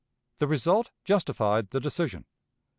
The 0.39 0.47
result 0.47 0.89
justified 1.05 1.69
the 1.69 1.79
decision. 1.79 2.25